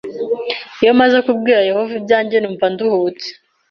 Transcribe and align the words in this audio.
Iyo 0.81 0.91
maze 0.99 1.15
kubwira 1.25 1.59
Yehova 1.69 1.93
ibyanjye 1.99 2.37
numva 2.39 2.65
nduhutse 2.73 3.27